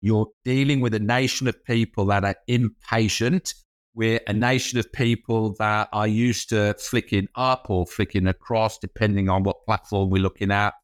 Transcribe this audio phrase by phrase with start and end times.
[0.00, 3.54] You're dealing with a nation of people that are impatient.
[3.94, 9.28] We're a nation of people that are used to flicking up or flicking across, depending
[9.28, 10.74] on what platform we're looking at.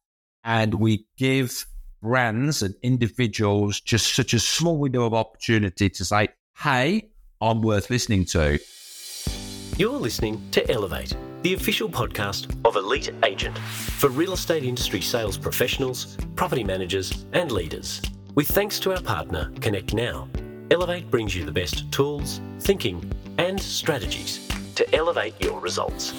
[0.43, 1.65] And we give
[2.01, 6.27] brands and individuals just such a small window of opportunity to say,
[6.57, 7.09] hey,
[7.39, 8.59] I'm worth listening to.
[9.77, 15.37] You're listening to Elevate, the official podcast of Elite Agent for real estate industry sales
[15.37, 18.01] professionals, property managers, and leaders.
[18.35, 20.27] With thanks to our partner, Connect Now,
[20.69, 26.13] Elevate brings you the best tools, thinking, and strategies to elevate your results.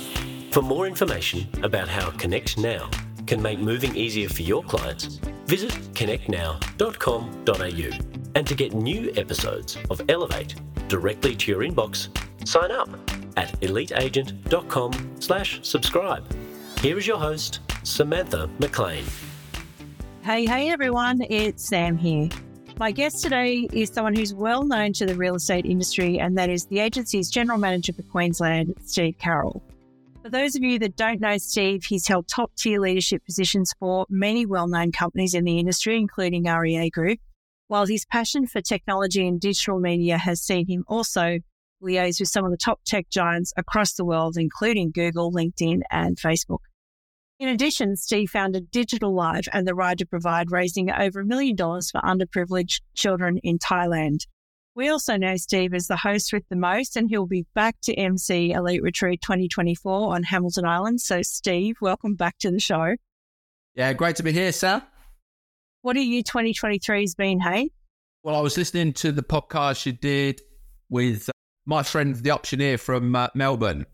[0.50, 2.88] For more information about how Connect Now
[3.26, 8.06] can make moving easier for your clients, visit connectnow.com.au.
[8.34, 10.54] And to get new episodes of Elevate
[10.88, 12.08] directly to your inbox,
[12.48, 12.88] sign up
[13.36, 16.24] at eliteagent.com slash subscribe.
[16.80, 19.04] Here is your host, Samantha McLean.
[20.26, 22.28] Hey, hey everyone, it's Sam here.
[22.80, 26.50] My guest today is someone who's well known to the real estate industry, and that
[26.50, 29.62] is the agency's General Manager for Queensland, Steve Carroll.
[30.24, 34.04] For those of you that don't know Steve, he's held top tier leadership positions for
[34.10, 37.20] many well known companies in the industry, including REA Group,
[37.68, 41.38] while his passion for technology and digital media has seen him also
[41.80, 46.16] liaise with some of the top tech giants across the world, including Google, LinkedIn, and
[46.16, 46.62] Facebook.
[47.38, 51.54] In addition, Steve founded Digital Live and the Ride to Provide, raising over a million
[51.54, 54.20] dollars for underprivileged children in Thailand.
[54.74, 57.94] We also know Steve as the host with the most, and he'll be back to
[57.94, 61.02] MC Elite Retreat 2024 on Hamilton Island.
[61.02, 62.94] So, Steve, welcome back to the show.
[63.74, 64.80] Yeah, great to be here, Sam.
[65.82, 67.68] What are you 2023 has been, hey?
[68.22, 70.40] Well, I was listening to the podcast you did
[70.88, 71.28] with
[71.66, 73.84] my friend, the auctioneer from uh, Melbourne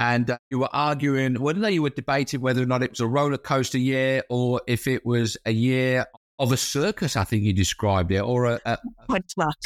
[0.00, 3.06] and uh, you were arguing, whether you were debating whether or not it was a
[3.06, 6.06] roller coaster year or if it was a year
[6.38, 9.58] of a circus, I think you described it, or a, a park,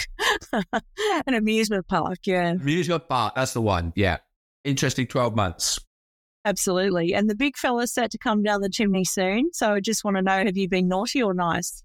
[1.26, 2.50] an amusement park, yeah.
[2.50, 4.16] Amusement park, that's the one, yeah.
[4.64, 5.78] Interesting 12 months.
[6.44, 7.14] Absolutely.
[7.14, 9.50] And the big fella's set to come down the chimney soon.
[9.52, 11.84] So I just want to know have you been naughty or nice?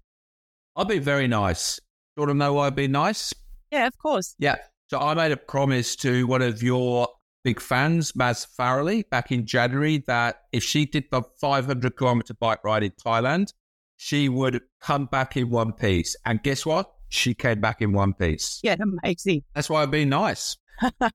[0.74, 1.78] I've been very nice.
[2.16, 3.32] You want to know why I've been nice?
[3.70, 4.34] Yeah, of course.
[4.40, 4.56] Yeah.
[4.88, 7.08] So I made a promise to one of your
[7.42, 12.62] big fans, Maz Farley, back in January, that if she did the 500 kilometer bike
[12.64, 13.52] ride in Thailand,
[13.96, 16.16] she would come back in one piece.
[16.24, 16.92] And guess what?
[17.08, 18.60] She came back in one piece.
[18.62, 19.42] Yeah, amazing.
[19.54, 20.56] That's why I've been nice.
[21.00, 21.10] well,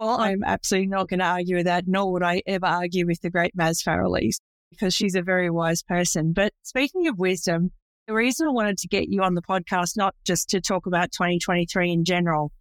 [0.00, 3.30] I'm absolutely not going to argue with that, nor would I ever argue with the
[3.30, 4.32] great Maz Farley
[4.70, 6.32] because she's a very wise person.
[6.32, 7.70] But speaking of wisdom,
[8.06, 11.12] the reason I wanted to get you on the podcast, not just to talk about
[11.12, 12.52] 2023 in general,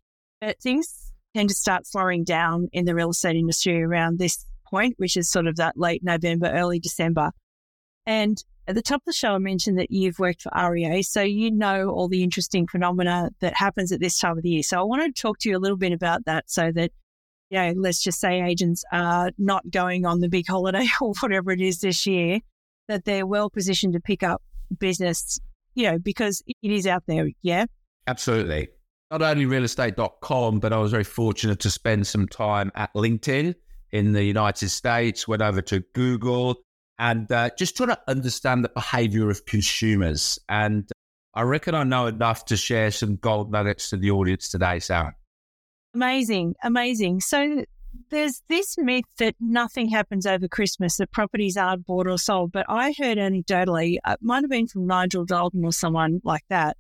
[0.42, 1.05] but things
[1.36, 5.30] tend to start slowing down in the real estate industry around this point, which is
[5.30, 7.32] sort of that late November, early December.
[8.06, 11.22] And at the top of the show, I mentioned that you've worked for REA, so
[11.22, 14.64] you know all the interesting phenomena that happens at this time of the year.
[14.64, 16.92] So I wanted to talk to you a little bit about that so that,
[17.50, 21.52] you know, let's just say agents are not going on the big holiday or whatever
[21.52, 22.40] it is this year,
[22.88, 24.42] that they're well positioned to pick up
[24.80, 25.40] business,
[25.74, 27.28] you know, because it is out there.
[27.42, 27.66] Yeah.
[28.08, 28.70] Absolutely
[29.12, 33.56] not only realestate.com, but I was very fortunate to spend some time at LinkedIn
[33.92, 36.56] in the United States, went over to Google,
[36.98, 40.40] and uh, just trying to understand the behavior of consumers.
[40.50, 40.90] And
[41.34, 45.16] I reckon I know enough to share some gold nuggets to the audience today, Sarah.
[45.94, 47.22] Amazing, amazing.
[47.22, 47.64] So
[48.10, 52.52] there's this myth that nothing happens over Christmas, that properties aren't bought or sold.
[52.52, 56.78] But I heard anecdotally, it might have been from Nigel Dalton or someone like that,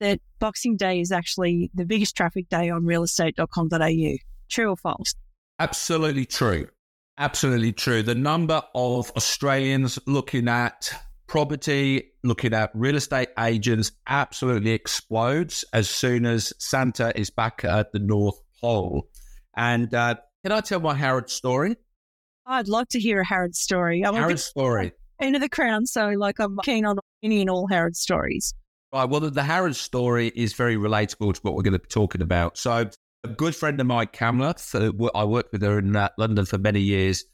[0.00, 4.16] that Boxing Day is actually the biggest traffic day on realestate.com.au.
[4.48, 5.14] True or false?
[5.58, 6.68] Absolutely true.
[7.18, 8.02] Absolutely true.
[8.02, 10.92] The number of Australians looking at
[11.26, 17.92] property, looking at real estate agents absolutely explodes as soon as Santa is back at
[17.92, 19.08] the North Pole.
[19.56, 21.76] And uh, can I tell my Harrods story?
[22.46, 24.04] I'd love to hear a Harrods story.
[24.04, 24.92] I'm Harrods story.
[25.20, 28.54] Into the crown, so like I'm keen on any and all Harrods stories.
[28.92, 29.04] Right.
[29.04, 32.22] Well, the, the Harrods story is very relatable to what we're going to be talking
[32.22, 32.56] about.
[32.56, 32.88] So,
[33.24, 36.80] a good friend of mine, Kamla, I worked with her in uh, London for many
[36.80, 37.24] years.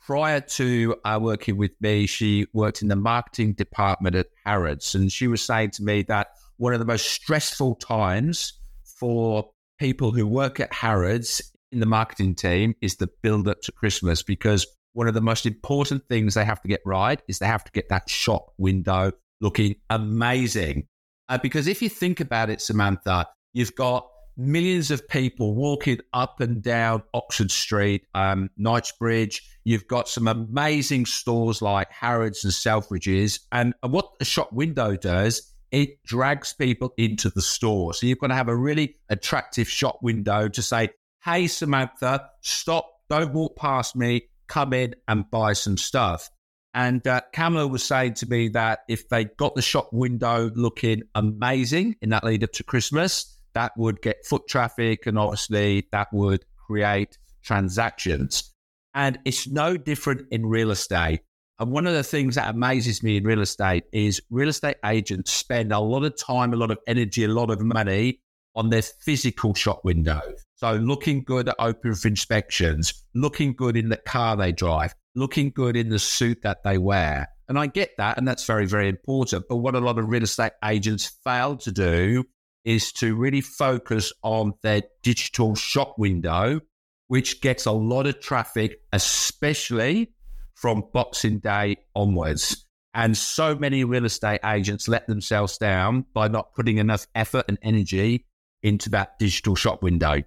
[0.00, 4.94] Prior to uh, working with me, she worked in the marketing department at Harrods.
[4.94, 8.54] And she was saying to me that one of the most stressful times
[8.84, 13.72] for people who work at Harrods in the marketing team is the build up to
[13.72, 17.46] Christmas because one of the most important things they have to get right is they
[17.46, 20.86] have to get that shop window looking amazing
[21.28, 26.40] uh, because if you think about it, Samantha, you've got millions of people walking up
[26.40, 29.42] and down Oxford Street, um, Knightsbridge.
[29.64, 33.40] You've got some amazing stores like Harrods and Selfridges.
[33.52, 37.94] And what the shop window does, it drags people into the store.
[37.94, 40.90] So you've got to have a really attractive shop window to say,
[41.24, 46.28] hey, Samantha, stop, don't walk past me, come in and buy some stuff.
[46.74, 51.02] And uh, Kamala was saying to me that if they got the shop window looking
[51.14, 56.12] amazing in that lead up to Christmas, that would get foot traffic and obviously that
[56.12, 58.52] would create transactions.
[58.92, 61.20] And it's no different in real estate.
[61.60, 65.32] And one of the things that amazes me in real estate is real estate agents
[65.32, 68.20] spend a lot of time, a lot of energy, a lot of money
[68.56, 70.20] on their physical shop window.
[70.56, 75.50] So looking good at open for inspections, looking good in the car they drive, looking
[75.50, 77.28] good in the suit that they wear.
[77.48, 79.44] And I get that, and that's very, very important.
[79.48, 82.24] But what a lot of real estate agents fail to do
[82.64, 86.60] is to really focus on their digital shop window,
[87.08, 90.12] which gets a lot of traffic, especially
[90.54, 92.66] from Boxing Day onwards.
[92.94, 97.58] And so many real estate agents let themselves down by not putting enough effort and
[97.60, 98.24] energy
[98.62, 100.22] into that digital shop window.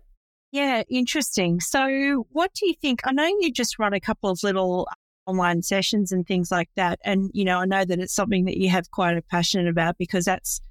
[0.51, 1.59] Yeah, interesting.
[1.59, 3.01] So, what do you think?
[3.03, 4.87] I know you just run a couple of little
[5.25, 6.99] online sessions and things like that.
[7.03, 9.97] And, you know, I know that it's something that you have quite a passion about
[9.97, 10.61] because that's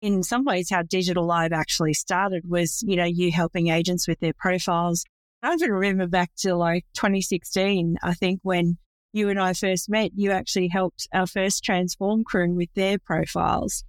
[0.00, 4.18] in some ways how Digital Live actually started was, you know, you helping agents with
[4.20, 5.04] their profiles.
[5.42, 8.78] I even remember back to like 2016, I think when
[9.12, 13.84] you and I first met, you actually helped our first Transform crew with their profiles.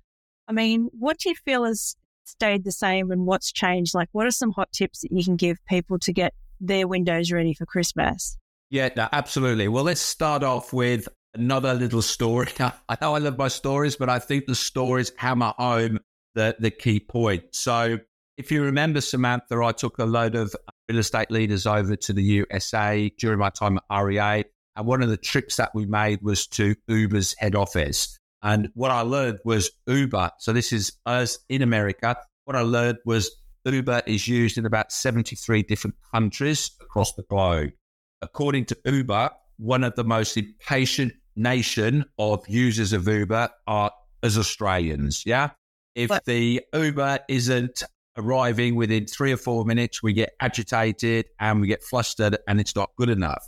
[0.48, 3.94] I mean, what do you feel has stayed the same and what's changed?
[3.94, 7.32] Like, what are some hot tips that you can give people to get their windows
[7.32, 8.38] ready for Christmas?
[8.70, 9.68] Yeah, no, absolutely.
[9.68, 12.50] Well, let's start off with another little story.
[12.60, 16.00] I know I love my stories, but I think the stories hammer home
[16.36, 17.44] the, the key point.
[17.52, 17.98] So,
[18.38, 20.56] if you remember, Samantha, I took a load of
[20.90, 24.46] real estate leaders over to the USA during my time at REA.
[24.76, 28.18] And one of the trips that we made was to Uber's head office.
[28.44, 30.32] And what I learned was Uber.
[30.40, 32.16] So this is us in America.
[32.46, 33.32] What I learned was
[33.66, 37.72] Uber is used in about 73 different countries across the globe.
[38.22, 43.92] According to Uber, one of the most impatient nation of users of Uber are
[44.24, 45.24] as Australians.
[45.26, 45.52] Yeah.
[45.96, 47.84] If but- the Uber isn't
[48.18, 52.76] arriving within three or four minutes, we get agitated and we get flustered and it's
[52.76, 53.46] not good enough.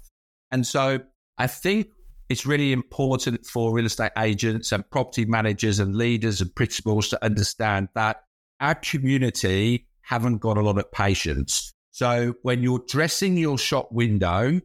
[0.51, 0.99] And so
[1.37, 1.87] I think
[2.29, 7.23] it's really important for real estate agents and property managers and leaders and principals to
[7.23, 8.23] understand that
[8.59, 11.73] our community haven't got a lot of patience.
[11.91, 14.59] So when you're dressing your shop window,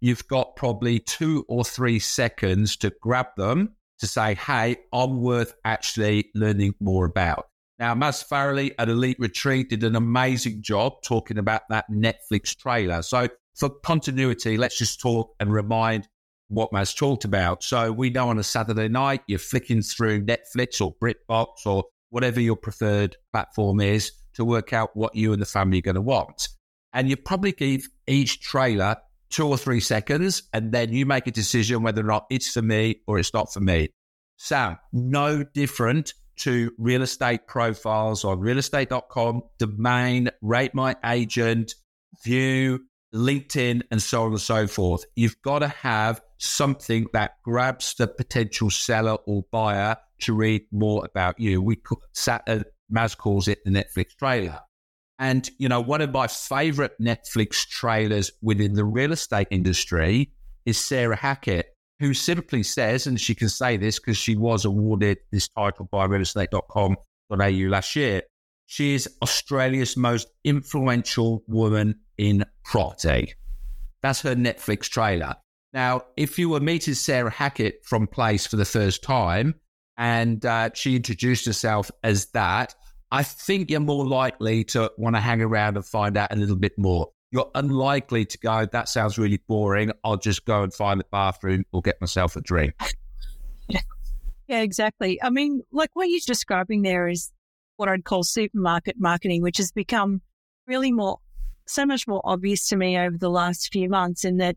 [0.00, 5.54] you've got probably two or three seconds to grab them to say, hey, I'm worth
[5.64, 7.48] actually learning more about.
[7.78, 13.02] Now, Maz Farley at Elite Retreat did an amazing job talking about that Netflix trailer.
[13.02, 16.08] So, for continuity, let's just talk and remind
[16.54, 17.62] what Maz talked about.
[17.62, 22.40] So we know on a Saturday night, you're flicking through Netflix or BritBox or whatever
[22.40, 26.00] your preferred platform is to work out what you and the family are going to
[26.00, 26.48] want.
[26.92, 28.96] And you probably give each trailer
[29.30, 32.62] two or three seconds, and then you make a decision whether or not it's for
[32.62, 33.88] me or it's not for me.
[34.36, 41.74] Sam, no different to real estate profiles on realestate.com, domain, rate my agent,
[42.24, 42.80] view,
[43.14, 45.04] LinkedIn, and so on and so forth.
[45.14, 51.04] You've got to have something that grabs the potential seller or buyer to read more
[51.04, 51.60] about you.
[51.62, 51.80] We
[52.12, 52.60] sat, uh,
[52.92, 54.60] Maz calls it the Netflix trailer.
[55.18, 60.32] And, you know, one of my favorite Netflix trailers within the real estate industry
[60.66, 61.66] is Sarah Hackett,
[62.00, 66.06] who simply says, and she can say this because she was awarded this title by
[66.06, 68.22] realestate.com.au last year.
[68.66, 73.34] She is Australia's most influential woman in property.
[74.02, 75.36] That's her Netflix trailer.
[75.74, 79.56] Now, if you were meeting Sarah Hackett from Place for the first time
[79.98, 82.76] and uh, she introduced herself as that,
[83.10, 86.54] I think you're more likely to want to hang around and find out a little
[86.54, 87.08] bit more.
[87.32, 89.90] You're unlikely to go, that sounds really boring.
[90.04, 92.74] I'll just go and find the bathroom or get myself a drink.
[93.68, 93.80] Yeah,
[94.46, 95.20] yeah exactly.
[95.20, 97.32] I mean, like what you're describing there is
[97.78, 100.22] what I'd call supermarket marketing, which has become
[100.68, 101.18] really more
[101.66, 104.56] so much more obvious to me over the last few months in that,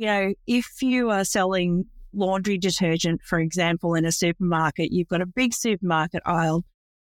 [0.00, 5.20] you know, if you are selling laundry detergent, for example, in a supermarket, you've got
[5.20, 6.64] a big supermarket aisle.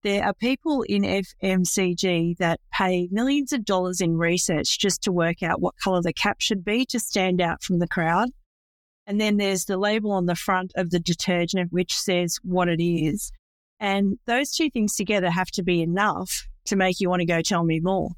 [0.01, 5.43] There are people in FMCG that pay millions of dollars in research just to work
[5.43, 8.29] out what color the cap should be to stand out from the crowd.
[9.05, 12.83] And then there's the label on the front of the detergent, which says what it
[12.83, 13.31] is.
[13.79, 17.43] And those two things together have to be enough to make you want to go
[17.43, 18.09] tell me more.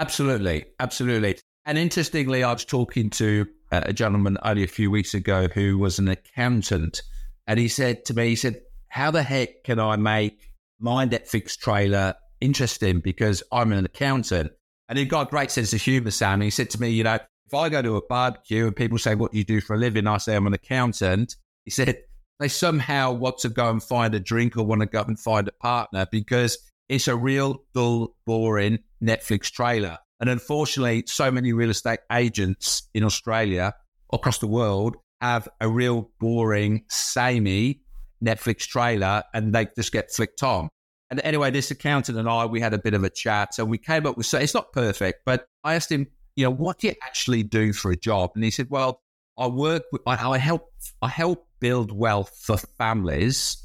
[0.00, 0.64] Absolutely.
[0.80, 1.36] Absolutely.
[1.64, 5.78] And interestingly, I was talking to uh, a gentleman only a few weeks ago who
[5.78, 7.02] was an accountant.
[7.46, 11.56] And he said to me, he said, how the heck can I make my Netflix
[11.56, 14.52] trailer interesting because I'm an accountant?
[14.88, 16.40] And he got a great sense of humor, Sam.
[16.40, 19.14] He said to me, you know, if I go to a barbecue and people say,
[19.14, 20.06] what do you do for a living?
[20.06, 21.36] I say, I'm an accountant.
[21.64, 22.02] He said,
[22.40, 25.46] they somehow want to go and find a drink or want to go and find
[25.46, 29.98] a partner because it's a real dull, boring Netflix trailer.
[30.22, 33.74] And unfortunately, so many real estate agents in Australia,
[34.12, 37.80] across the world, have a real boring, samey
[38.24, 40.68] Netflix trailer and they just get flicked on.
[41.10, 43.52] And anyway, this accountant and I, we had a bit of a chat.
[43.52, 46.50] So we came up with, so it's not perfect, but I asked him, you know,
[46.50, 48.30] what do you actually do for a job?
[48.36, 49.02] And he said, well,
[49.36, 53.56] I work, with, I, I help, I help build wealth for families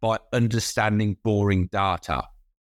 [0.00, 2.22] by understanding boring data.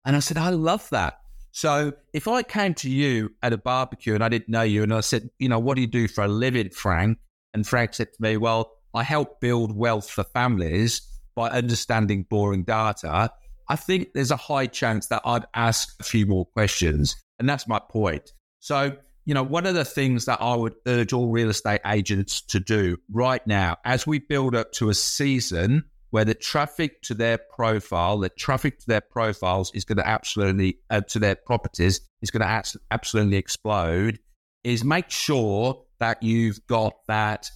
[0.05, 1.19] And I said, I love that.
[1.55, 4.93] So if I came to you at a barbecue and I didn't know you and
[4.93, 7.19] I said, you know, what do you do for a living, Frank?
[7.55, 11.01] And Frank said to me, well, I help build wealth for families
[11.37, 13.31] by understanding boring data.
[13.69, 17.15] I think there's a high chance that I'd ask a few more questions.
[17.39, 18.33] And that's my point.
[18.59, 22.41] So, you know, one of the things that I would urge all real estate agents
[22.49, 25.85] to do right now, as we build up to a season
[26.15, 30.79] where the traffic to their profile, the traffic to their profiles is going to absolutely,
[30.89, 34.21] uh, to their properties is going to absolutely explode,
[34.63, 37.51] is make sure that you've got that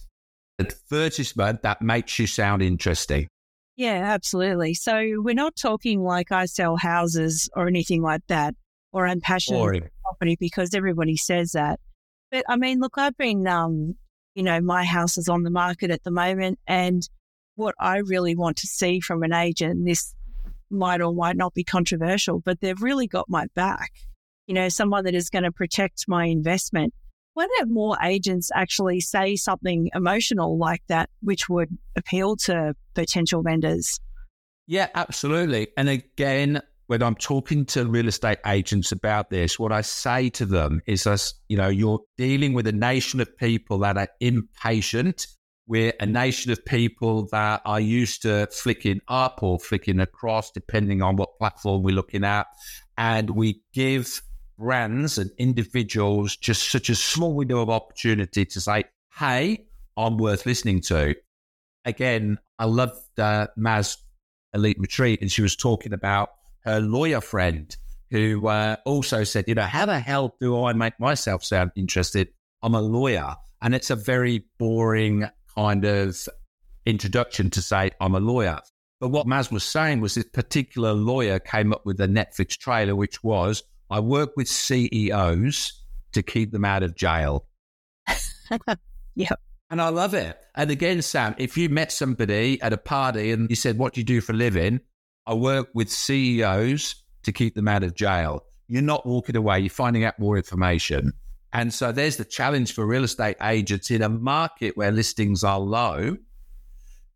[0.59, 3.29] advertisement that makes you sound interesting.
[3.77, 4.73] Yeah, absolutely.
[4.73, 8.55] So we're not talking like I sell houses or anything like that,
[8.91, 11.79] or I'm passionate property because everybody says that.
[12.29, 13.95] But I mean, look, I've been, um,
[14.35, 17.07] you know, my house is on the market at the moment, and
[17.59, 20.15] what I really want to see from an agent, this
[20.71, 23.91] might or might not be controversial, but they've really got my back.
[24.47, 26.93] You know, someone that is going to protect my investment.
[27.33, 33.43] Why don't more agents actually say something emotional like that, which would appeal to potential
[33.43, 33.99] vendors?
[34.65, 35.67] Yeah, absolutely.
[35.77, 40.45] And again, when I'm talking to real estate agents about this, what I say to
[40.45, 41.05] them is,
[41.49, 45.27] you know, you're dealing with a nation of people that are impatient
[45.69, 51.03] we're a nation of people that are used to flicking up or flicking across, depending
[51.03, 52.47] on what platform we're looking at.
[52.97, 54.23] And we give
[54.57, 58.85] brands and individuals just such a small window of opportunity to say,
[59.15, 61.15] hey, I'm worth listening to.
[61.85, 63.97] Again, I loved uh, Maz
[64.55, 67.77] Elite Retreat, and she was talking about her lawyer friend
[68.09, 72.29] who uh, also said, you know, how the hell do I make myself sound interested?
[72.63, 73.35] I'm a lawyer.
[73.61, 76.17] And it's a very boring kind of
[76.85, 78.59] introduction to say, I'm a lawyer.
[78.99, 82.95] But what Maz was saying was this particular lawyer came up with a Netflix trailer,
[82.95, 87.45] which was, I work with CEOs to keep them out of jail.
[89.15, 89.39] yep.
[89.69, 90.37] And I love it.
[90.55, 94.01] And again, Sam, if you met somebody at a party and you said, What do
[94.01, 94.81] you do for a living?
[95.27, 98.45] I work with CEOs to keep them out of jail.
[98.67, 101.13] You're not walking away, you're finding out more information.
[101.51, 105.59] And so there's the challenge for real estate agents in a market where listings are
[105.59, 106.17] low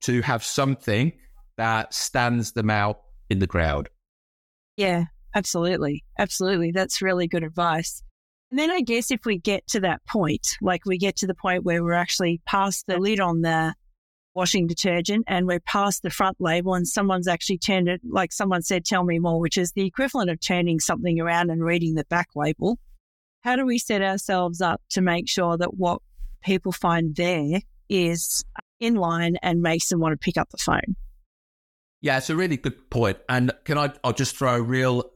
[0.02, 1.14] to have something
[1.58, 3.90] that stands them out in the crowd.
[4.76, 6.04] Yeah, absolutely.
[6.18, 6.72] Absolutely.
[6.72, 8.02] That's really good advice.
[8.50, 11.36] And then I guess if we get to that point, like we get to the
[11.36, 13.74] point where we're actually past the lid on the
[14.36, 18.64] washing detergent and we're past the front label and someone's actually turned it, like someone
[18.64, 22.06] said, tell me more, which is the equivalent of turning something around and reading the
[22.06, 22.80] back label
[23.44, 26.02] how do we set ourselves up to make sure that what
[26.44, 28.44] people find there is
[28.80, 30.96] in line and makes them want to pick up the phone?
[32.02, 33.18] Yeah, it's a really good point.
[33.30, 35.10] And can I, I'll just throw a real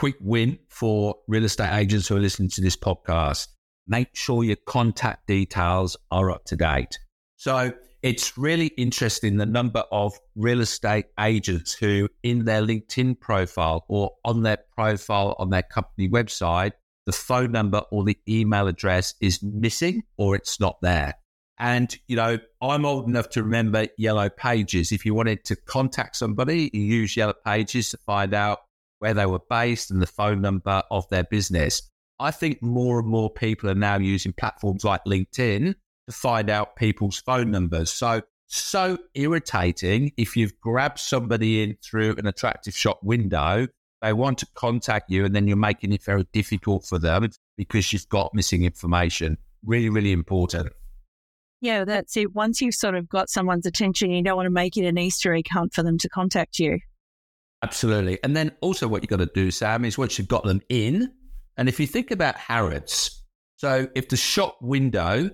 [0.00, 3.48] quick win for real estate agents who are listening to this podcast.
[3.86, 6.98] Make sure your contact details are up to date.
[7.36, 13.84] So it's really interesting the number of real estate agents who, in their LinkedIn profile
[13.88, 16.72] or on their profile on their company website,
[17.06, 21.14] the phone number or the email address is missing or it's not there.
[21.58, 24.92] And, you know, I'm old enough to remember Yellow Pages.
[24.92, 28.60] If you wanted to contact somebody, you use Yellow Pages to find out
[28.98, 31.82] where they were based and the phone number of their business.
[32.18, 35.74] I think more and more people are now using platforms like LinkedIn
[36.08, 37.92] to find out people's phone numbers.
[37.92, 43.68] So, so irritating if you've grabbed somebody in through an attractive shop window
[44.02, 47.92] they want to contact you, and then you're making it very difficult for them because
[47.92, 49.36] you've got missing information.
[49.64, 50.72] Really, really important.
[51.60, 52.34] Yeah, that's it.
[52.34, 55.34] Once you've sort of got someone's attention, you don't want to make it an Easter
[55.34, 56.78] egg hunt for them to contact you.
[57.62, 58.18] Absolutely.
[58.24, 61.12] And then also, what you've got to do, Sam, is once you've got them in,
[61.58, 63.22] and if you think about Harrods,
[63.56, 65.28] so if the shop window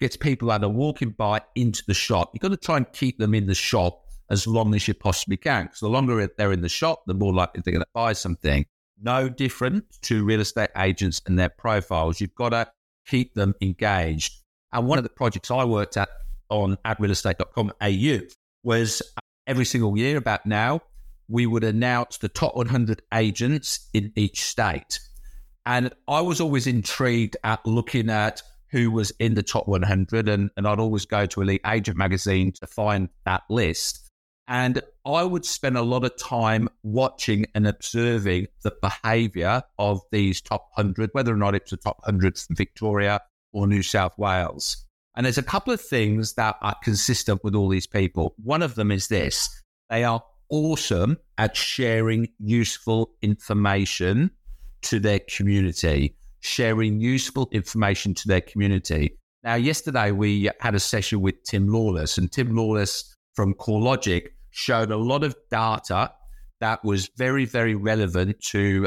[0.00, 3.18] gets people that are walking by into the shop, you've got to try and keep
[3.18, 5.64] them in the shop as long as you possibly can.
[5.64, 8.66] Because the longer they're in the shop, the more likely they're going to buy something.
[9.00, 12.20] No different to real estate agents and their profiles.
[12.20, 12.70] You've got to
[13.06, 14.42] keep them engaged.
[14.72, 16.08] And one of the projects I worked at
[16.50, 18.18] on at realestate.com.au
[18.62, 20.82] was uh, every single year about now,
[21.28, 25.00] we would announce the top 100 agents in each state.
[25.66, 30.50] And I was always intrigued at looking at who was in the top 100, and,
[30.56, 34.07] and I'd always go to Elite Agent magazine to find that list.
[34.48, 40.40] And I would spend a lot of time watching and observing the behavior of these
[40.40, 43.20] top 100, whether or not it's the top 100 from Victoria
[43.52, 44.86] or New South Wales.
[45.14, 48.34] And there's a couple of things that are consistent with all these people.
[48.42, 49.50] One of them is this
[49.90, 54.30] they are awesome at sharing useful information
[54.82, 59.18] to their community, sharing useful information to their community.
[59.42, 64.90] Now, yesterday we had a session with Tim Lawless, and Tim Lawless from CoreLogic showed
[64.90, 66.12] a lot of data
[66.60, 68.86] that was very, very relevant to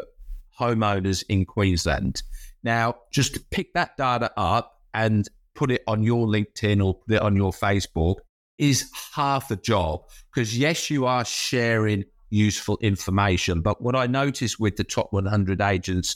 [0.59, 2.21] homeowners in Queensland.
[2.63, 7.15] Now, just to pick that data up and put it on your LinkedIn or put
[7.15, 8.17] it on your Facebook
[8.57, 10.01] is half the job.
[10.33, 13.61] Because, yes, you are sharing useful information.
[13.61, 16.15] But what I noticed with the top 100 agents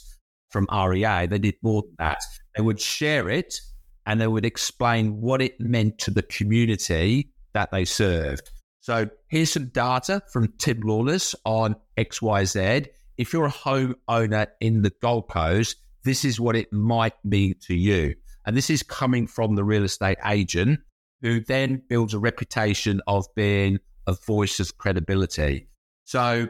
[0.50, 2.18] from REA, they did more than that.
[2.56, 3.60] They would share it
[4.06, 8.50] and they would explain what it meant to the community that they served.
[8.86, 12.86] So here's some data from Tim Lawless on XYZ.
[13.18, 17.74] If you're a homeowner in the Gold Coast, this is what it might mean to
[17.74, 18.14] you.
[18.46, 20.78] And this is coming from the real estate agent
[21.20, 25.66] who then builds a reputation of being a voice of credibility.
[26.04, 26.46] So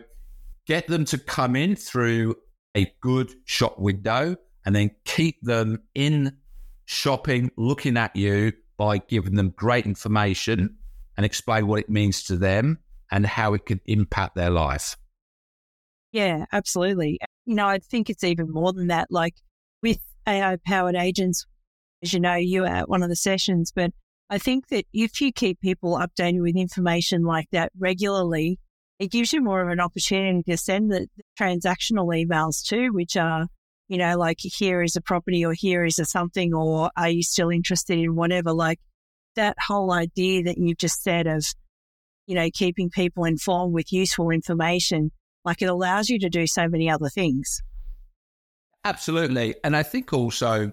[0.67, 2.35] get them to come in through
[2.75, 6.37] a good shop window and then keep them in
[6.85, 10.77] shopping, looking at you by giving them great information
[11.17, 12.79] and explain what it means to them
[13.11, 14.97] and how it could impact their life.
[16.13, 17.19] Yeah, absolutely.
[17.45, 19.09] You know, I think it's even more than that.
[19.11, 19.35] Like
[19.83, 21.47] with AI powered agents,
[22.03, 23.93] as you know, you were at one of the sessions, but
[24.29, 28.59] I think that if you keep people updated with information like that regularly,
[28.99, 33.17] it gives you more of an opportunity to send the, the transactional emails too, which
[33.17, 33.47] are,
[33.89, 37.23] you know, like here is a property or here is a something, or are you
[37.23, 38.53] still interested in whatever?
[38.53, 38.81] Like
[39.37, 41.45] that whole idea that you've just said of,
[42.27, 45.13] you know, keeping people informed with useful information,
[45.45, 47.63] like it allows you to do so many other things.
[48.85, 49.55] Absolutely.
[49.63, 50.73] And I think also,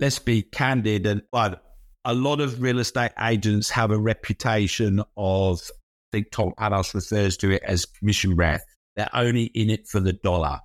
[0.00, 1.62] let's be candid, and but
[2.04, 5.60] a lot of real estate agents have a reputation of,
[6.12, 8.64] I think Tom Panos refers to it as commission breath.
[8.96, 10.58] They're only in it for the dollar.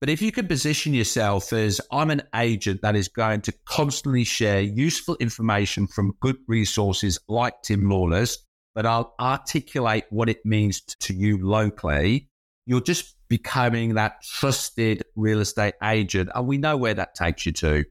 [0.00, 4.24] But if you can position yourself as I'm an agent that is going to constantly
[4.24, 8.38] share useful information from good resources like Tim Lawless,
[8.74, 12.28] but I'll articulate what it means to you locally,
[12.64, 16.30] you're just becoming that trusted real estate agent.
[16.34, 17.84] And we know where that takes you to.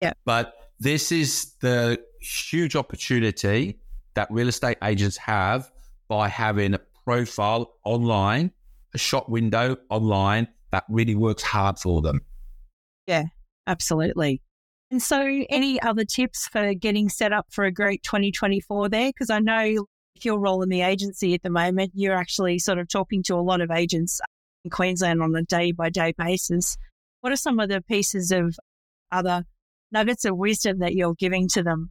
[0.00, 0.14] Yeah.
[0.24, 3.80] But this is the huge opportunity
[4.14, 5.70] that real estate agents have
[6.08, 8.50] by having a profile online,
[8.94, 12.20] a shop window online that really works hard for them.
[13.06, 13.24] Yeah,
[13.66, 14.42] absolutely.
[14.90, 19.10] And so, any other tips for getting set up for a great 2024 there?
[19.10, 22.78] Because I know if your role in the agency at the moment, you're actually sort
[22.78, 24.20] of talking to a lot of agents
[24.64, 26.76] in Queensland on a day by day basis.
[27.20, 28.56] What are some of the pieces of
[29.12, 29.44] other
[29.92, 31.90] nuggets of wisdom that you're giving to them?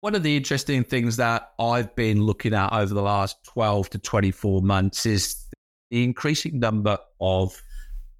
[0.00, 3.98] One of the interesting things that I've been looking at over the last 12 to
[3.98, 5.44] 24 months is
[5.90, 7.60] the increasing number of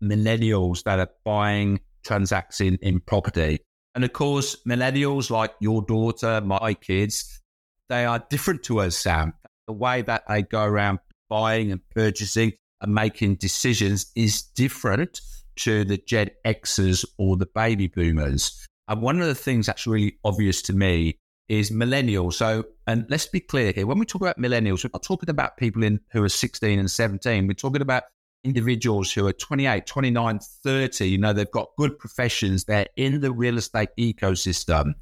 [0.02, 3.60] millennials that are buying, transacting in property.
[3.94, 7.40] And of course, millennials like your daughter, my kids,
[7.88, 9.34] they are different to us, Sam.
[9.66, 15.20] The way that they go around buying and purchasing and making decisions is different
[15.56, 18.66] to the Gen Xers or the baby boomers.
[18.86, 22.34] And one of the things that's really obvious to me is millennials.
[22.34, 25.56] So, and let's be clear here, when we talk about millennials, we're not talking about
[25.56, 27.46] people in who are 16 and 17.
[27.46, 28.04] We're talking about
[28.44, 33.32] individuals who are 28, 29, 30, you know, they've got good professions, they're in the
[33.32, 34.94] real estate ecosystem.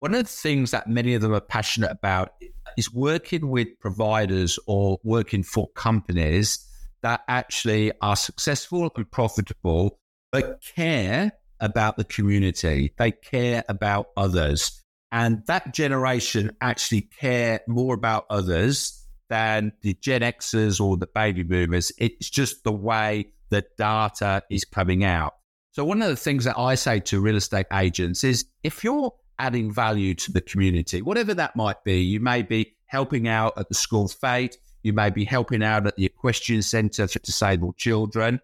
[0.00, 2.32] One of the things that many of them are passionate about
[2.76, 6.66] is working with providers or working for companies
[7.02, 9.98] that actually are successful and profitable,
[10.32, 12.92] but care about the community.
[12.98, 14.82] They care about others.
[15.12, 21.42] And that generation actually care more about others than the Gen Xers or the baby
[21.42, 21.92] boomers.
[21.98, 25.34] It's just the way the data is coming out.
[25.72, 29.12] So, one of the things that I say to real estate agents is if you're
[29.38, 33.68] adding value to the community, whatever that might be, you may be helping out at
[33.68, 38.40] the school fete, You may be helping out at the equestrian centre for disabled children.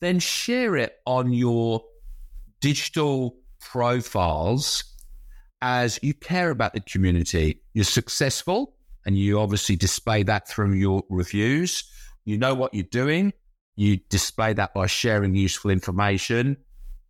[0.00, 1.82] Then share it on your
[2.60, 4.84] digital profiles
[5.60, 7.62] as you care about the community.
[7.72, 8.74] You're successful
[9.08, 11.82] and you obviously display that through your reviews.
[12.26, 13.32] You know what you're doing.
[13.74, 16.58] You display that by sharing useful information,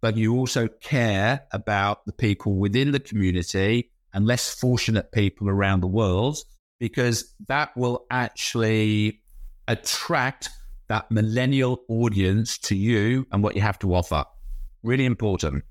[0.01, 5.81] but you also care about the people within the community and less fortunate people around
[5.81, 6.39] the world
[6.79, 9.21] because that will actually
[9.67, 10.51] attract
[10.87, 14.25] that millennial audience to you and what you have to offer.
[14.85, 15.65] Really important.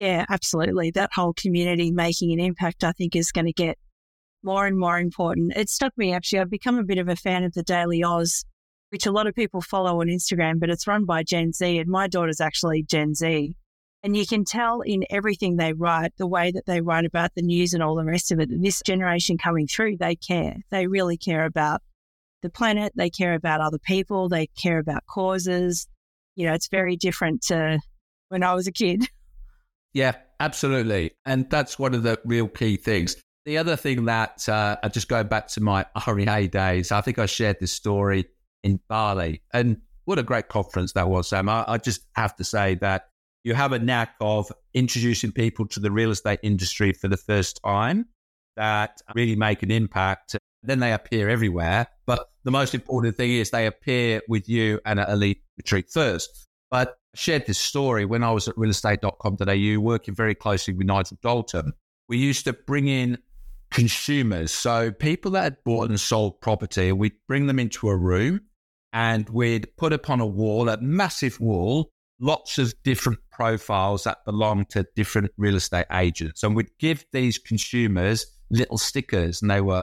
[0.00, 0.90] Yeah, absolutely.
[0.90, 3.78] That whole community making an impact, I think, is going to get
[4.46, 5.52] more and more important.
[5.56, 6.38] It struck me actually.
[6.38, 8.44] I've become a bit of a fan of the Daily Aus,
[8.90, 11.90] which a lot of people follow on Instagram, but it's run by Gen Z, and
[11.90, 13.54] my daughter's actually Gen Z.
[14.02, 17.42] And you can tell in everything they write, the way that they write about the
[17.42, 20.54] news and all the rest of it, this generation coming through, they care.
[20.70, 21.82] They really care about
[22.42, 22.92] the planet.
[22.94, 24.28] They care about other people.
[24.28, 25.88] They care about causes.
[26.36, 27.80] You know, it's very different to
[28.28, 29.06] when I was a kid.
[29.92, 31.12] Yeah, absolutely.
[31.24, 33.16] And that's one of the real key things.
[33.46, 37.20] The other thing that uh, I just go back to my REA days, I think
[37.20, 38.26] I shared this story
[38.64, 39.40] in Bali.
[39.52, 41.48] And what a great conference that was, Sam.
[41.48, 43.08] I, I just have to say that
[43.44, 47.60] you have a knack of introducing people to the real estate industry for the first
[47.64, 48.06] time
[48.56, 50.34] that really make an impact.
[50.64, 51.86] Then they appear everywhere.
[52.04, 56.48] But the most important thing is they appear with you and at Elite Retreat first.
[56.68, 61.16] But I shared this story when I was at realestate.com.au working very closely with Nigel
[61.22, 61.74] Dalton.
[62.08, 63.18] We used to bring in
[63.76, 68.40] consumers, so people that had bought and sold property, we'd bring them into a room
[68.94, 74.64] and we'd put upon a wall, a massive wall, lots of different profiles that belong
[74.64, 76.42] to different real estate agents.
[76.42, 79.82] And we'd give these consumers little stickers, and they were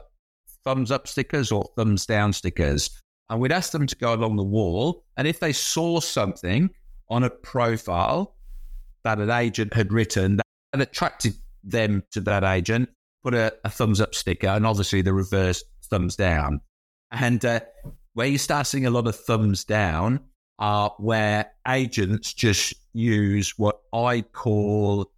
[0.64, 2.90] thumbs up stickers or thumbs down stickers.
[3.30, 5.04] And we'd ask them to go along the wall.
[5.16, 6.70] And if they saw something
[7.08, 8.34] on a profile
[9.04, 12.88] that an agent had written that attracted them to that agent,
[13.24, 16.60] put a, a thumbs up sticker and obviously the reverse thumbs down.
[17.10, 17.60] And uh,
[18.12, 20.20] where you start seeing a lot of thumbs down
[20.58, 25.10] are where agents just use what I call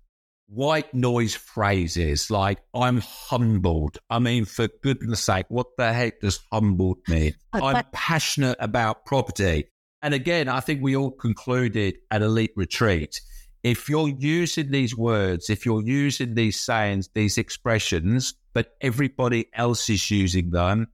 [0.49, 3.99] white noise phrases like I'm humbled.
[4.09, 7.35] I mean, for goodness sake, what the heck does humbled mean?
[7.53, 9.69] I'm passionate about property.
[10.03, 13.21] And again, I think we all concluded at Elite Retreat
[13.67, 19.91] if you're using these words, if you're using these sayings, these expressions, but everybody else
[19.91, 20.87] is using them,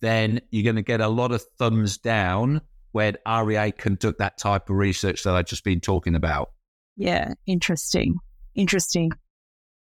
[0.00, 4.68] then you're going to get a lot of thumbs down when REA conduct that type
[4.68, 6.50] of research that I've just been talking about.
[6.98, 8.16] Yeah, interesting.
[8.54, 9.12] Interesting.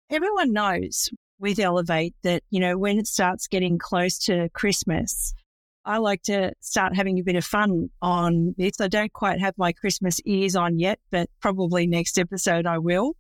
[0.09, 1.09] Everyone knows
[1.41, 5.35] with Elevate that, you know, when it starts getting close to Christmas,
[5.85, 8.81] I like to start having a bit of fun on this.
[8.81, 13.15] I don't quite have my Christmas ears on yet, but probably next episode I will.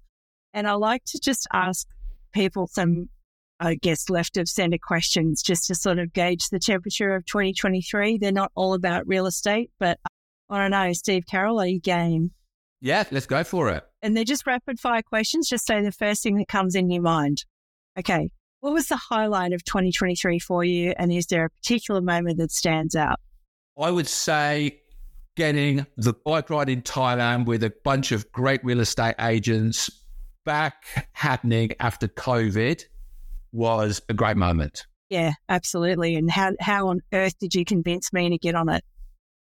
[0.54, 1.86] And I like to just ask
[2.32, 3.08] people some,
[3.60, 8.18] I guess, left of center questions just to sort of gauge the temperature of 2023.
[8.18, 9.98] They're not all about real estate, but
[10.48, 12.30] I don't know, Steve Carroll, are you game?
[12.80, 13.82] Yeah, let's go for it.
[14.02, 15.48] And they're just rapid fire questions.
[15.48, 17.44] Just say the first thing that comes in your mind.
[17.98, 18.30] Okay.
[18.64, 20.94] What was the highlight of 2023 for you?
[20.96, 23.20] And is there a particular moment that stands out?
[23.78, 24.80] I would say
[25.36, 29.90] getting the bike ride in Thailand with a bunch of great real estate agents
[30.46, 32.82] back happening after COVID
[33.52, 34.86] was a great moment.
[35.10, 36.16] Yeah, absolutely.
[36.16, 38.82] And how, how on earth did you convince me to get on it?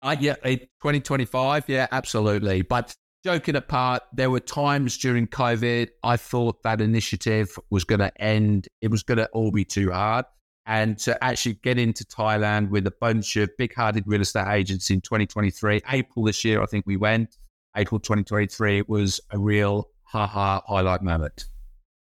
[0.01, 1.69] Uh, yeah, 2025.
[1.69, 2.63] Yeah, absolutely.
[2.63, 8.21] But joking apart, there were times during COVID I thought that initiative was going to
[8.21, 8.67] end.
[8.81, 10.25] It was going to all be too hard.
[10.65, 14.89] And to actually get into Thailand with a bunch of big hearted real estate agents
[14.89, 17.37] in 2023, April this year, I think we went,
[17.75, 21.45] April 2023, it was a real ha ha highlight moment.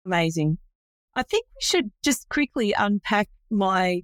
[0.06, 0.60] Amazing.
[1.16, 4.02] I think we should just quickly unpack my,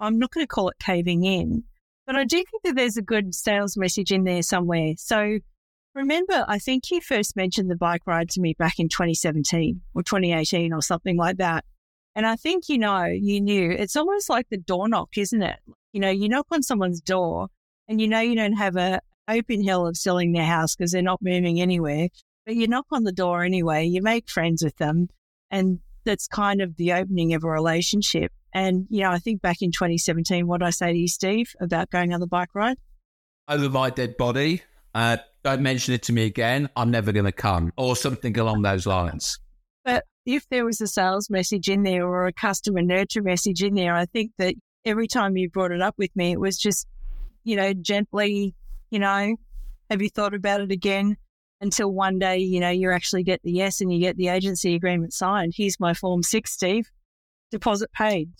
[0.00, 1.64] I'm not going to call it caving in,
[2.06, 4.92] but I do think that there's a good sales message in there somewhere.
[4.96, 5.38] So,
[5.96, 10.02] Remember, I think you first mentioned the bike ride to me back in 2017 or
[10.02, 11.64] 2018 or something like that.
[12.14, 15.56] And I think, you know, you knew it's almost like the door knock, isn't it?
[15.94, 17.48] You know, you knock on someone's door
[17.88, 21.00] and you know you don't have a open hill of selling their house because they're
[21.00, 22.08] not moving anywhere,
[22.44, 25.08] but you knock on the door anyway, you make friends with them.
[25.50, 28.32] And that's kind of the opening of a relationship.
[28.52, 31.54] And, you know, I think back in 2017, what did I say to you, Steve,
[31.58, 32.76] about going on the bike ride?
[33.48, 34.62] Over my dead body.
[34.96, 36.70] Uh, don't mention it to me again.
[36.74, 39.38] I'm never going to come, or something along those lines.
[39.84, 43.74] But if there was a sales message in there or a customer nurture message in
[43.74, 44.54] there, I think that
[44.86, 46.88] every time you brought it up with me, it was just,
[47.44, 48.54] you know, gently,
[48.88, 49.36] you know,
[49.90, 51.18] have you thought about it again?
[51.60, 54.74] Until one day, you know, you actually get the yes and you get the agency
[54.74, 55.52] agreement signed.
[55.54, 56.90] Here's my Form 6, Steve.
[57.50, 58.30] Deposit paid.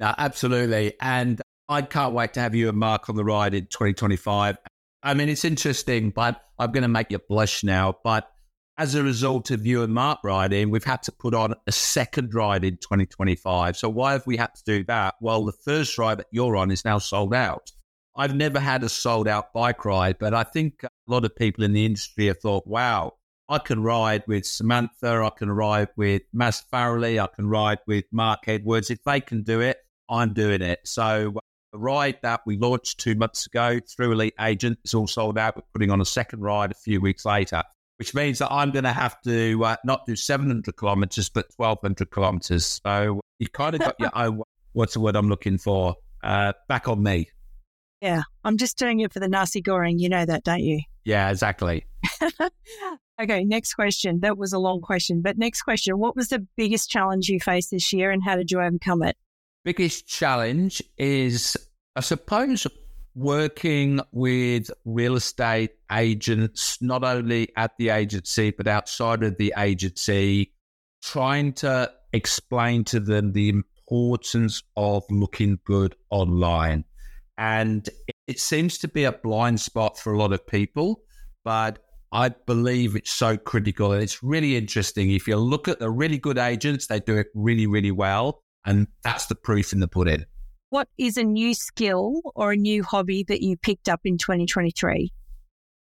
[0.00, 0.94] No, absolutely.
[0.98, 4.56] And I can't wait to have you and Mark on the ride in 2025.
[5.06, 7.94] I mean, it's interesting, but I'm going to make you blush now.
[8.02, 8.28] But
[8.76, 12.34] as a result of you and Mark riding, we've had to put on a second
[12.34, 13.76] ride in 2025.
[13.76, 15.14] So why have we had to do that?
[15.20, 17.70] Well, the first ride that you're on is now sold out.
[18.16, 21.62] I've never had a sold out bike ride, but I think a lot of people
[21.62, 23.12] in the industry have thought, wow,
[23.48, 28.06] I can ride with Samantha, I can ride with Maz Farrelly, I can ride with
[28.10, 28.90] Mark Edwards.
[28.90, 29.76] If they can do it,
[30.10, 30.80] I'm doing it.
[30.84, 31.34] So
[31.78, 35.56] ride that we launched two months ago through Elite Agent is all sold out.
[35.56, 37.62] We're putting on a second ride a few weeks later
[37.98, 42.10] which means that I'm going to have to uh, not do 700 kilometers, but 1200
[42.10, 42.80] kilometers.
[42.84, 46.88] So you kind of got your own, what's the word I'm looking for, uh, back
[46.88, 47.30] on me.
[48.00, 49.98] Yeah, I'm just doing it for the nasi goreng.
[49.98, 50.80] You know that, don't you?
[51.04, 51.86] Yeah, exactly.
[53.20, 54.20] okay, next question.
[54.20, 55.98] That was a long question, but next question.
[55.98, 59.16] What was the biggest challenge you faced this year and how did you overcome it?
[59.64, 61.56] Biggest challenge is,
[61.96, 62.66] I suppose,
[63.14, 70.52] working with real estate agents, not only at the agency, but outside of the agency,
[71.02, 76.84] trying to explain to them the importance of looking good online.
[77.38, 77.88] And
[78.26, 81.00] it seems to be a blind spot for a lot of people,
[81.44, 81.78] but
[82.12, 83.92] I believe it's so critical.
[83.92, 85.12] And it's really interesting.
[85.12, 88.42] If you look at the really good agents, they do it really, really well.
[88.66, 90.26] And that's the proof in the pudding.
[90.70, 95.12] What is a new skill or a new hobby that you picked up in 2023?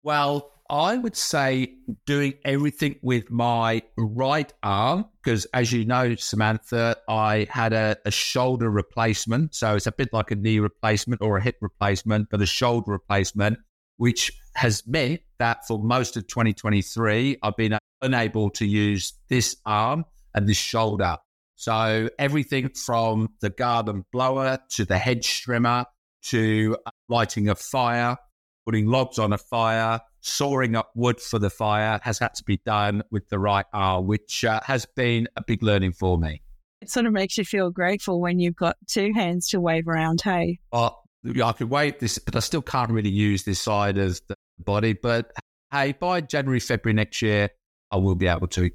[0.01, 6.97] Well, I would say doing everything with my right arm, because as you know, Samantha,
[7.07, 9.53] I had a, a, shoulder replacement.
[9.53, 12.91] So it's a bit like a knee replacement or a hip replacement, but a shoulder
[12.91, 13.59] replacement,
[13.97, 20.05] which has meant that for most of 2023, I've been unable to use this arm
[20.33, 21.17] and this shoulder.
[21.61, 25.85] So everything from the garden blower to the hedge trimmer
[26.23, 26.75] to
[27.07, 28.17] lighting a fire,
[28.65, 32.57] putting logs on a fire, sawing up wood for the fire has had to be
[32.65, 36.41] done with the right arm, which uh, has been a big learning for me.
[36.81, 40.21] It sort of makes you feel grateful when you've got two hands to wave around,
[40.21, 40.57] hey?
[40.73, 41.03] Well,
[41.43, 44.93] I could wave this, but I still can't really use this side of the body.
[44.93, 45.31] But
[45.71, 47.49] hey, by January, February next year,
[47.91, 48.71] I will be able to.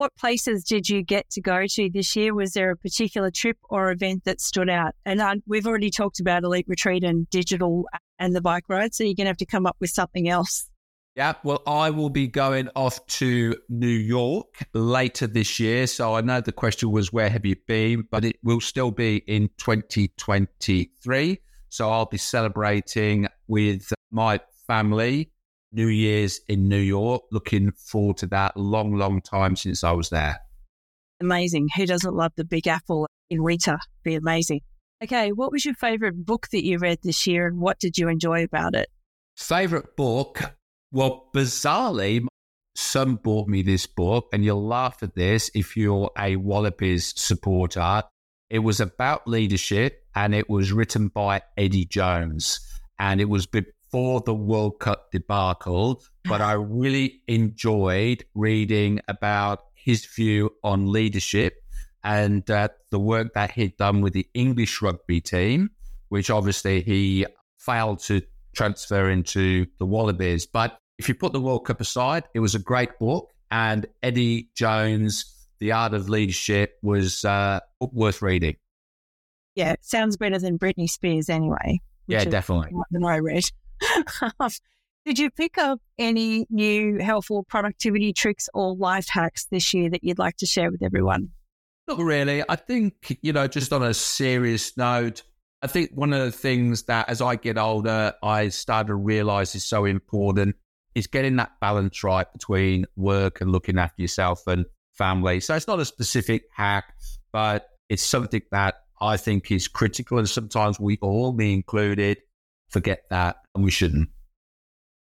[0.00, 2.32] What places did you get to go to this year?
[2.32, 4.94] Was there a particular trip or event that stood out?
[5.04, 7.84] And uh, we've already talked about Elite Retreat and digital
[8.18, 10.70] and the bike ride, so you're going to have to come up with something else.
[11.16, 15.86] Yeah, well, I will be going off to New York later this year.
[15.86, 18.08] So I know the question was, where have you been?
[18.10, 21.40] But it will still be in 2023.
[21.68, 25.30] So I'll be celebrating with my family
[25.72, 27.22] New Year's in New York.
[27.30, 28.56] Looking forward to that.
[28.56, 30.40] Long, long time since I was there.
[31.20, 31.68] Amazing.
[31.76, 33.78] Who doesn't love the Big Apple in winter?
[34.02, 34.60] Be amazing.
[35.02, 38.08] Okay, what was your favorite book that you read this year and what did you
[38.08, 38.88] enjoy about it?
[39.36, 40.56] Favorite book?
[40.92, 42.26] Well, bizarrely,
[42.74, 48.02] son bought me this book, and you'll laugh at this if you're a Wallabies supporter.
[48.50, 52.60] It was about leadership and it was written by Eddie Jones.
[52.98, 53.46] And it was
[53.90, 61.62] for the World Cup debacle, but I really enjoyed reading about his view on leadership
[62.04, 65.70] and uh, the work that he'd done with the English rugby team,
[66.08, 67.26] which obviously he
[67.58, 68.22] failed to
[68.54, 70.46] transfer into the Wallabies.
[70.46, 74.50] But if you put the World Cup aside, it was a great book, and Eddie
[74.54, 78.56] Jones, The Art of Leadership, was uh, worth reading.
[79.54, 81.80] Yeah, it sounds better than Britney Spears anyway.
[82.06, 82.70] Yeah, definitely.
[82.90, 83.44] Than I read.
[85.06, 90.04] Did you pick up any new helpful productivity tricks or life hacks this year that
[90.04, 91.30] you'd like to share with everyone?
[91.88, 92.44] Not really.
[92.48, 95.22] I think, you know, just on a serious note,
[95.62, 99.54] I think one of the things that as I get older, I start to realize
[99.54, 100.56] is so important
[100.94, 105.40] is getting that balance right between work and looking after yourself and family.
[105.40, 106.94] So it's not a specific hack,
[107.32, 110.18] but it's something that I think is critical.
[110.18, 112.18] And sometimes we all, me included,
[112.70, 114.08] forget that and we shouldn't.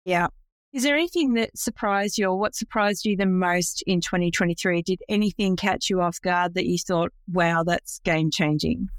[0.05, 0.27] Yeah.
[0.73, 4.81] Is there anything that surprised you or what surprised you the most in 2023?
[4.81, 8.89] Did anything catch you off guard that you thought, wow, that's game changing?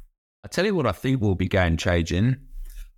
[0.44, 2.36] I tell you what I think will be game changing.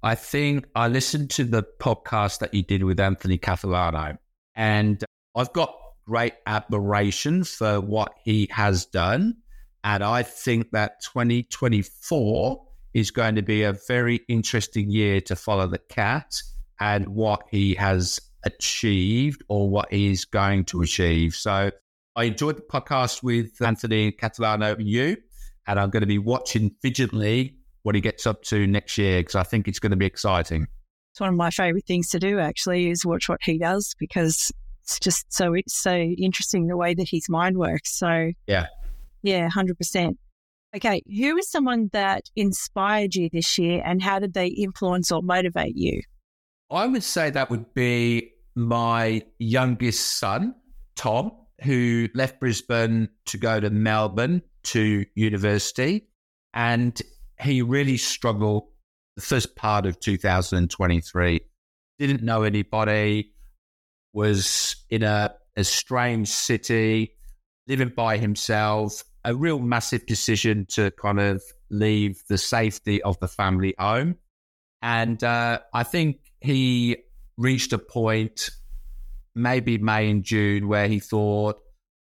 [0.02, 4.16] I think I listened to the podcast that you did with Anthony Catalano,
[4.54, 5.04] and
[5.37, 5.74] I've got
[6.06, 9.37] great admiration for what he has done.
[9.85, 15.66] And I think that 2024 is going to be a very interesting year to follow
[15.66, 16.42] the cat
[16.81, 21.35] and what he has achieved or what he is going to achieve.
[21.35, 21.70] So
[22.16, 25.16] I enjoyed the podcast with Anthony Catalano and you,
[25.66, 29.37] and I'm going to be watching vigilantly what he gets up to next year because
[29.37, 30.66] I think it's going to be exciting.
[31.12, 34.50] It's one of my favorite things to do actually is watch what he does because
[34.83, 37.96] it's just so it's so interesting the way that his mind works.
[37.98, 38.66] So yeah,
[39.22, 40.18] yeah, hundred percent.
[40.74, 45.20] Okay, who is someone that inspired you this year, and how did they influence or
[45.20, 46.00] motivate you?
[46.70, 50.54] I would say that would be my youngest son,
[50.94, 56.09] Tom, who left Brisbane to go to Melbourne to university,
[56.54, 57.00] and
[57.40, 58.68] he really struggled
[59.16, 61.40] the first part of 2023.
[61.98, 63.33] Didn't know anybody,
[64.12, 67.16] was in a, a strange city,
[67.66, 73.28] living by himself, a real massive decision to kind of leave the safety of the
[73.28, 74.16] family home.
[74.83, 76.98] And uh, I think he
[77.37, 78.50] reached a point,
[79.35, 81.61] maybe May and June, where he thought,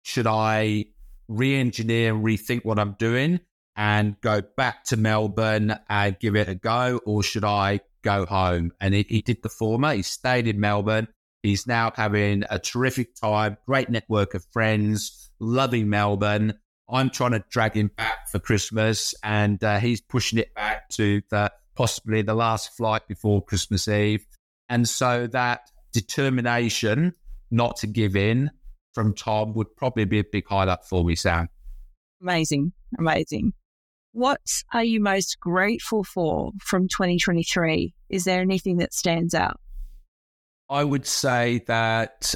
[0.04, 0.86] should I
[1.28, 3.40] re engineer and rethink what I'm doing
[3.76, 8.72] and go back to Melbourne and give it a go, or should I go home?
[8.80, 9.94] And he, he did the former.
[9.94, 11.08] He stayed in Melbourne.
[11.44, 16.58] He's now having a terrific time, great network of friends, loving Melbourne.
[16.90, 21.22] I'm trying to drag him back for Christmas, and uh, he's pushing it back to
[21.30, 24.26] the, possibly the last flight before Christmas Eve.
[24.70, 25.62] And so that
[25.94, 27.14] determination
[27.52, 28.52] not to give in
[28.94, 31.50] from Tom would probably be a big highlight for me, Sam.
[32.22, 32.74] Amazing.
[32.98, 33.54] Amazing.
[34.14, 34.42] What
[34.74, 37.94] are you most grateful for from 2023?
[38.10, 39.60] Is there anything that stands out?
[40.70, 42.34] I would say that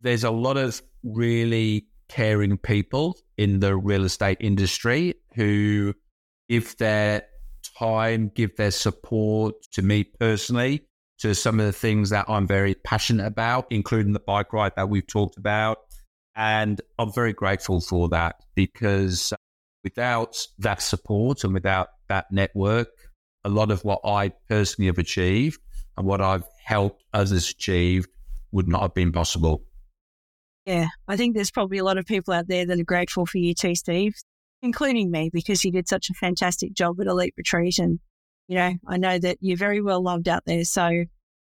[0.00, 5.94] there's a lot of really caring people in the real estate industry who
[6.48, 7.24] give their
[7.78, 10.86] time, give their support to me personally,
[11.18, 14.88] to some of the things that I'm very passionate about, including the bike ride that
[14.88, 15.78] we've talked about.
[16.34, 19.32] And I'm very grateful for that because
[19.82, 22.88] without that support and without that network,
[23.44, 25.60] a lot of what I personally have achieved
[25.96, 28.06] and what I've helped others achieve
[28.52, 29.62] would not have been possible.
[30.66, 33.38] Yeah, I think there's probably a lot of people out there that are grateful for
[33.38, 34.14] you too, Steve,
[34.62, 37.78] including me, because you did such a fantastic job at Elite Retreat.
[37.78, 38.00] And,
[38.48, 40.64] you know, I know that you're very well loved out there.
[40.64, 41.04] So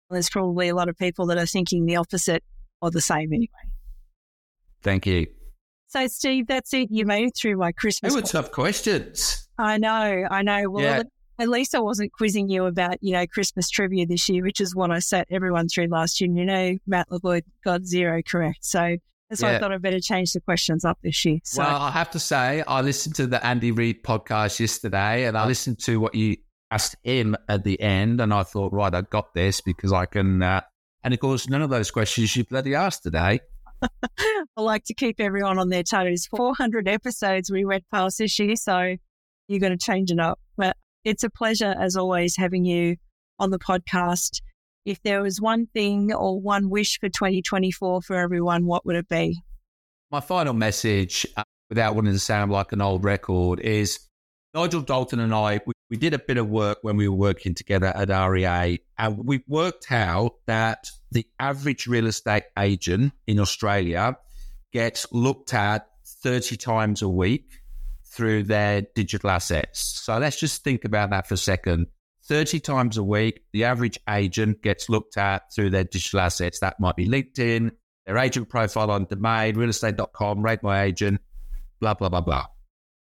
[0.09, 2.43] there's probably a lot of people that are thinking the opposite
[2.81, 3.47] or the same anyway.
[4.81, 5.27] Thank you.
[5.87, 6.87] So, Steve, that's it.
[6.89, 8.13] You made it through my Christmas.
[8.13, 9.47] They were tough questions.
[9.59, 10.67] I know, I know.
[10.67, 11.03] Well, yeah.
[11.37, 14.73] at least I wasn't quizzing you about, you know, Christmas trivia this year, which is
[14.73, 16.29] what I sat everyone through last year.
[16.29, 18.65] And, you know, Matt LeBoyd got zero correct.
[18.65, 18.97] So
[19.39, 19.57] why yeah.
[19.57, 21.39] I thought I'd better change the questions up this year.
[21.43, 21.61] So.
[21.61, 25.45] Well, I have to say, I listened to the Andy Reid podcast yesterday and I
[25.45, 26.37] listened to what you
[26.71, 28.19] asked him at the end.
[28.19, 30.41] And I thought, right, I got this because I can.
[30.41, 30.61] Uh,
[31.03, 33.39] and of course, none of those questions you bloody asked today.
[34.17, 36.27] I like to keep everyone on their toes.
[36.35, 38.95] 400 episodes we went past this year, so
[39.47, 40.39] you're going to change it up.
[40.57, 42.97] But it's a pleasure, as always, having you
[43.39, 44.41] on the podcast.
[44.83, 49.07] If there was one thing or one wish for 2024 for everyone, what would it
[49.07, 49.41] be?
[50.09, 53.99] My final message, uh, without wanting to sound like an old record, is
[54.55, 57.53] Nigel Dalton and I, we, we did a bit of work when we were working
[57.53, 64.17] together at REA, and we worked out that the average real estate agent in Australia
[64.73, 67.45] gets looked at 30 times a week
[68.03, 69.79] through their digital assets.
[69.79, 71.87] So let's just think about that for a second.
[72.31, 76.61] 30 times a week, the average agent gets looked at through their digital assets.
[76.61, 77.71] That might be LinkedIn,
[78.05, 81.19] their agent profile on domain, realestate.com, rate my agent,
[81.81, 82.45] blah, blah, blah, blah.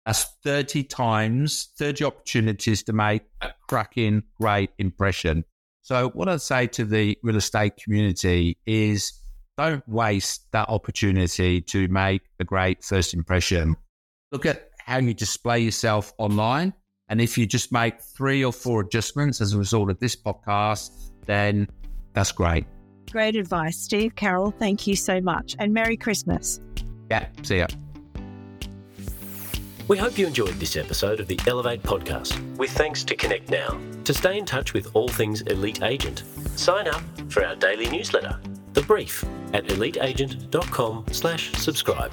[0.07, 5.45] That's 30 times, 30 opportunities to make a cracking, great impression.
[5.83, 9.13] So, what I'd say to the real estate community is
[9.59, 13.75] don't waste that opportunity to make a great first impression.
[14.31, 16.73] Look at how you display yourself online.
[17.09, 21.11] And if you just make three or four adjustments as a result of this podcast,
[21.25, 21.67] then
[22.13, 22.65] that's great.
[23.11, 24.51] Great advice, Steve Carroll.
[24.51, 25.55] Thank you so much.
[25.57, 26.61] And Merry Christmas.
[27.09, 27.67] Yeah, see ya.
[29.87, 33.79] We hope you enjoyed this episode of the Elevate podcast, with thanks to Connect Now.
[34.03, 36.23] To stay in touch with all things Elite Agent,
[36.55, 38.39] sign up for our daily newsletter,
[38.73, 42.11] The Brief, at eliteagent.com slash subscribe.